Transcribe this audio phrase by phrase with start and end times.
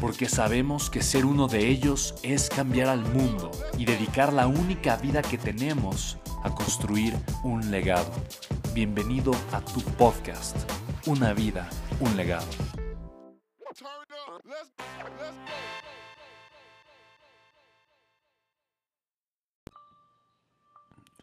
[0.00, 4.96] porque sabemos que ser uno de ellos es cambiar al mundo y dedicar la única
[4.96, 8.12] vida que tenemos a construir un legado.
[8.74, 10.56] Bienvenido a tu podcast,
[11.06, 11.68] Una vida,
[12.00, 12.46] un legado.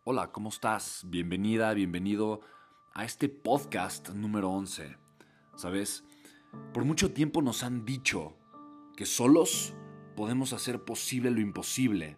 [0.05, 1.03] Hola, ¿cómo estás?
[1.05, 2.41] Bienvenida, bienvenido
[2.93, 4.97] a este podcast número 11.
[5.55, 6.03] ¿Sabes?
[6.73, 8.35] Por mucho tiempo nos han dicho
[8.95, 9.73] que solos
[10.15, 12.17] podemos hacer posible lo imposible.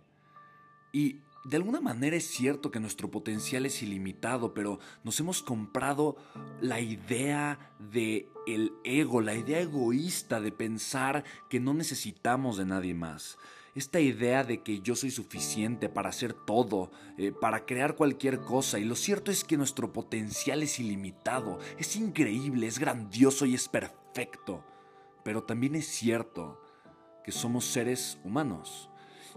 [0.92, 6.18] Y de alguna manera es cierto que nuestro potencial es ilimitado, pero nos hemos comprado
[6.60, 12.96] la idea de el ego, la idea egoísta de pensar que no necesitamos de nadie
[12.96, 13.38] más.
[13.76, 18.80] Esta idea de que yo soy suficiente para hacer todo, eh, para crear cualquier cosa.
[18.80, 23.68] Y lo cierto es que nuestro potencial es ilimitado, es increíble, es grandioso y es
[23.68, 24.64] perfecto.
[25.24, 26.65] Pero también es cierto
[27.26, 28.88] que somos seres humanos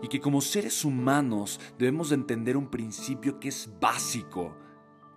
[0.03, 4.55] y que como seres humanos debemos de entender un principio que es básico,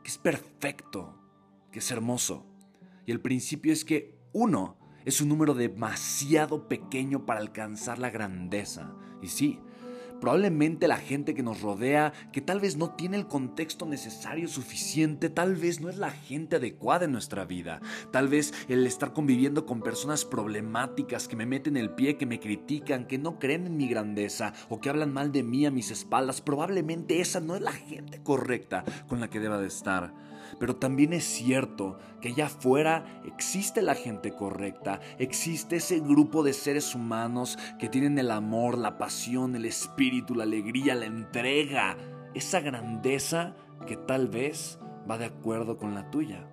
[0.01, 1.13] que es perfecto,
[1.69, 2.45] que es hermoso.
[3.05, 8.95] Y el principio es que uno es un número demasiado pequeño para alcanzar la grandeza.
[9.21, 9.59] Y sí,
[10.21, 15.29] Probablemente la gente que nos rodea, que tal vez no tiene el contexto necesario suficiente,
[15.29, 17.81] tal vez no es la gente adecuada en nuestra vida.
[18.11, 22.39] Tal vez el estar conviviendo con personas problemáticas que me meten el pie, que me
[22.39, 25.89] critican, que no creen en mi grandeza o que hablan mal de mí a mis
[25.89, 30.30] espaldas, probablemente esa no es la gente correcta con la que deba de estar.
[30.59, 36.53] Pero también es cierto que allá afuera existe la gente correcta, existe ese grupo de
[36.53, 41.97] seres humanos que tienen el amor, la pasión, el espíritu, la alegría, la entrega,
[42.33, 43.55] esa grandeza
[43.87, 44.79] que tal vez
[45.09, 46.47] va de acuerdo con la tuya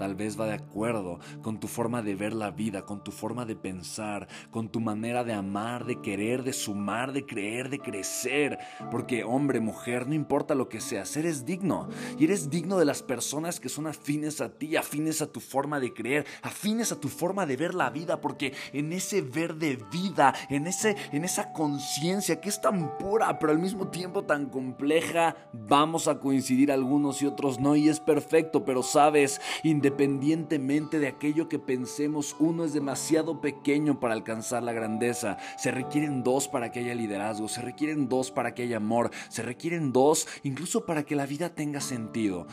[0.00, 3.44] tal vez va de acuerdo con tu forma de ver la vida, con tu forma
[3.44, 8.58] de pensar, con tu manera de amar, de querer, de sumar, de creer, de crecer.
[8.90, 11.90] Porque hombre, mujer, no importa lo que seas, eres digno.
[12.18, 15.78] Y eres digno de las personas que son afines a ti, afines a tu forma
[15.80, 18.22] de creer, afines a tu forma de ver la vida.
[18.22, 23.38] Porque en ese ver de vida, en, ese, en esa conciencia que es tan pura,
[23.38, 27.76] pero al mismo tiempo tan compleja, vamos a coincidir algunos y otros no.
[27.76, 33.98] Y es perfecto, pero sabes, independientemente independientemente de aquello que pensemos, uno es demasiado pequeño
[33.98, 35.36] para alcanzar la grandeza.
[35.58, 39.42] Se requieren dos para que haya liderazgo, se requieren dos para que haya amor, se
[39.42, 42.46] requieren dos incluso para que la vida tenga sentido.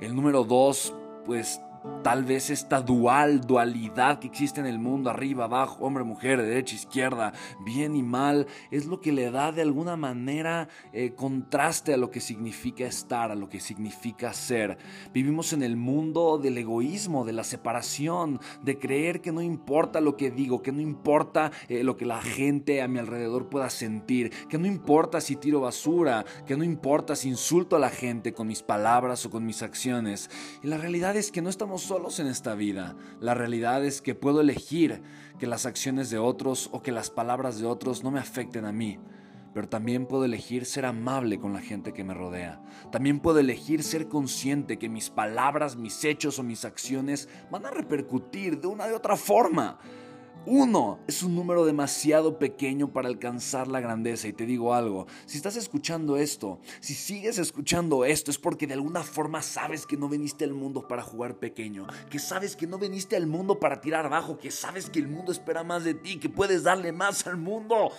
[0.00, 0.94] El número dos,
[1.26, 1.60] pues
[2.02, 6.74] Tal vez esta dual, dualidad que existe en el mundo, arriba, abajo, hombre, mujer, derecha,
[6.74, 11.98] izquierda, bien y mal, es lo que le da de alguna manera eh, contraste a
[11.98, 14.78] lo que significa estar, a lo que significa ser.
[15.12, 20.16] Vivimos en el mundo del egoísmo, de la separación, de creer que no importa lo
[20.16, 24.30] que digo, que no importa eh, lo que la gente a mi alrededor pueda sentir,
[24.48, 28.46] que no importa si tiro basura, que no importa si insulto a la gente con
[28.46, 30.30] mis palabras o con mis acciones.
[30.62, 32.96] Y la realidad es que no estamos solos en esta vida.
[33.20, 35.02] La realidad es que puedo elegir
[35.38, 38.72] que las acciones de otros o que las palabras de otros no me afecten a
[38.72, 38.98] mí.
[39.52, 42.60] Pero también puedo elegir ser amable con la gente que me rodea.
[42.90, 47.70] También puedo elegir ser consciente que mis palabras, mis hechos o mis acciones van a
[47.70, 49.78] repercutir de una de otra forma.
[50.46, 54.28] Uno es un número demasiado pequeño para alcanzar la grandeza.
[54.28, 58.74] Y te digo algo, si estás escuchando esto, si sigues escuchando esto, es porque de
[58.74, 62.78] alguna forma sabes que no viniste al mundo para jugar pequeño, que sabes que no
[62.78, 66.18] viniste al mundo para tirar abajo, que sabes que el mundo espera más de ti,
[66.18, 67.90] que puedes darle más al mundo.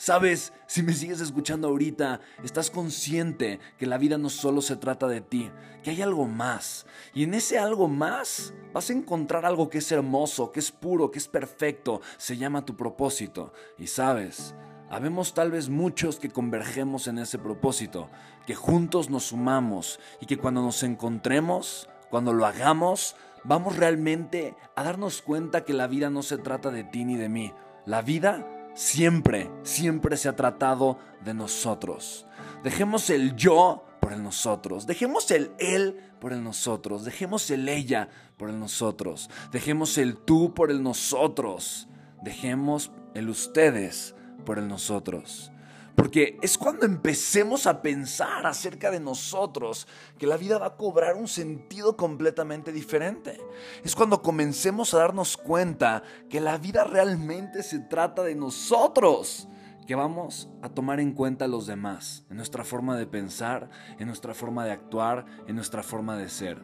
[0.00, 5.08] Sabes, si me sigues escuchando ahorita, estás consciente que la vida no solo se trata
[5.08, 5.50] de ti,
[5.82, 6.86] que hay algo más.
[7.14, 11.10] Y en ese algo más vas a encontrar algo que es hermoso, que es puro,
[11.10, 12.00] que es perfecto.
[12.16, 13.52] Se llama tu propósito.
[13.76, 14.54] Y sabes,
[14.90, 18.08] Habemos tal vez muchos que convergemos en ese propósito,
[18.46, 24.84] que juntos nos sumamos y que cuando nos encontremos, cuando lo hagamos, vamos realmente a
[24.84, 27.52] darnos cuenta que la vida no se trata de ti ni de mí.
[27.84, 28.46] La vida
[28.78, 32.26] siempre, siempre se ha tratado de nosotros.
[32.62, 34.86] Dejemos el yo por el nosotros.
[34.86, 37.04] Dejemos el él por el nosotros.
[37.04, 39.30] Dejemos el ella por el nosotros.
[39.50, 41.88] Dejemos el tú por el nosotros.
[42.22, 44.14] Dejemos el ustedes
[44.46, 45.50] por el nosotros.
[45.98, 51.16] Porque es cuando empecemos a pensar acerca de nosotros que la vida va a cobrar
[51.16, 53.40] un sentido completamente diferente.
[53.82, 59.48] Es cuando comencemos a darnos cuenta que la vida realmente se trata de nosotros
[59.88, 63.68] que vamos a tomar en cuenta a los demás, en nuestra forma de pensar,
[63.98, 66.62] en nuestra forma de actuar, en nuestra forma de ser.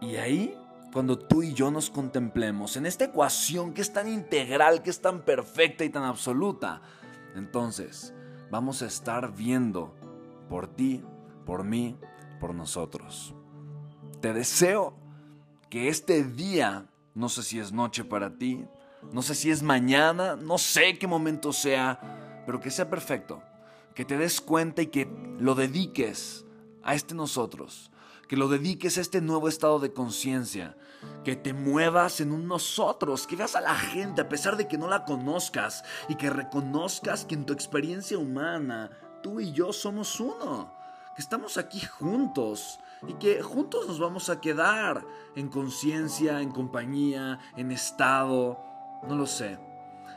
[0.00, 0.56] Y ahí,
[0.92, 5.00] cuando tú y yo nos contemplemos en esta ecuación que es tan integral, que es
[5.00, 6.80] tan perfecta y tan absoluta,
[7.34, 8.14] entonces
[8.52, 9.94] vamos a estar viendo
[10.50, 11.02] por ti,
[11.46, 11.96] por mí,
[12.38, 13.34] por nosotros.
[14.20, 14.94] Te deseo
[15.70, 16.84] que este día,
[17.14, 18.66] no sé si es noche para ti,
[19.10, 23.42] no sé si es mañana, no sé qué momento sea, pero que sea perfecto,
[23.94, 25.08] que te des cuenta y que
[25.38, 26.44] lo dediques
[26.82, 27.90] a este nosotros,
[28.28, 30.76] que lo dediques a este nuevo estado de conciencia,
[31.24, 34.78] que te muevas en un nosotros, que veas a la gente a pesar de que
[34.78, 38.90] no la conozcas y que reconozcas que en tu experiencia humana
[39.22, 40.74] tú y yo somos uno,
[41.14, 45.04] que estamos aquí juntos y que juntos nos vamos a quedar
[45.36, 48.58] en conciencia, en compañía, en estado,
[49.06, 49.71] no lo sé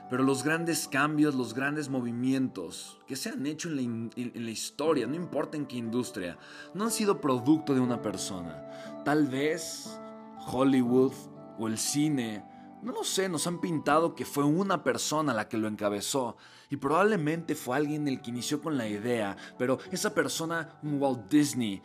[0.09, 5.15] pero los grandes cambios, los grandes movimientos que se han hecho en la, historia, no
[5.15, 6.37] importa en qué industria,
[6.73, 9.01] no han sido producto de una persona.
[9.03, 9.99] Tal vez
[10.47, 11.13] Hollywood
[11.57, 12.45] o el cine,
[12.83, 16.37] no lo sé, nos han pintado que fue una persona la que lo encabezó.
[16.69, 21.29] Y probablemente fue alguien el que inició con la idea, pero esa persona, un Walt
[21.29, 21.81] Disney,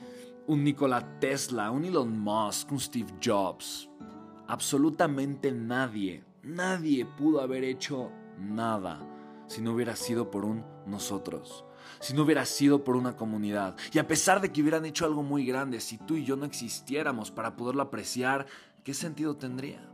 [0.47, 3.89] un Nikola Tesla, un Elon Musk, un Steve Jobs,
[4.47, 9.07] absolutamente nadie Nadie pudo haber hecho nada
[9.47, 11.67] si no hubiera sido por un nosotros,
[12.01, 13.77] si no hubiera sido por una comunidad.
[13.93, 16.47] Y a pesar de que hubieran hecho algo muy grande, si tú y yo no
[16.47, 18.47] existiéramos para poderlo apreciar,
[18.85, 19.87] ¿qué sentido tendría?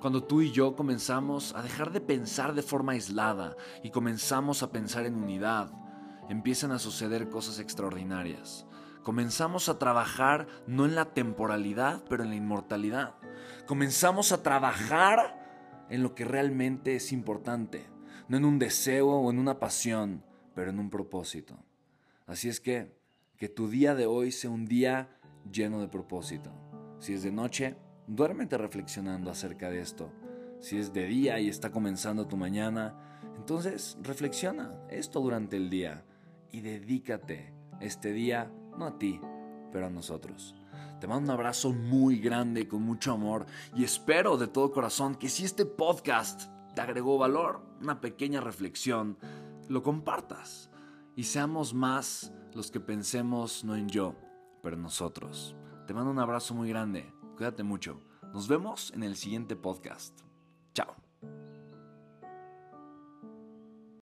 [0.00, 3.54] Cuando tú y yo comenzamos a dejar de pensar de forma aislada
[3.84, 5.70] y comenzamos a pensar en unidad,
[6.28, 8.66] empiezan a suceder cosas extraordinarias.
[9.04, 13.14] Comenzamos a trabajar no en la temporalidad, pero en la inmortalidad.
[13.66, 15.41] Comenzamos a trabajar
[15.92, 17.84] en lo que realmente es importante,
[18.26, 20.24] no en un deseo o en una pasión,
[20.54, 21.62] pero en un propósito.
[22.24, 22.96] Así es que,
[23.36, 25.10] que tu día de hoy sea un día
[25.52, 26.50] lleno de propósito.
[26.98, 30.10] Si es de noche, duérmete reflexionando acerca de esto.
[30.60, 36.06] Si es de día y está comenzando tu mañana, entonces reflexiona esto durante el día
[36.50, 39.20] y dedícate este día no a ti,
[39.70, 40.54] pero a nosotros.
[41.00, 45.28] Te mando un abrazo muy grande, con mucho amor, y espero de todo corazón que
[45.28, 49.18] si este podcast te agregó valor, una pequeña reflexión,
[49.68, 50.70] lo compartas
[51.16, 54.14] y seamos más los que pensemos no en yo,
[54.62, 55.56] pero en nosotros.
[55.86, 58.00] Te mando un abrazo muy grande, cuídate mucho.
[58.32, 60.31] Nos vemos en el siguiente podcast.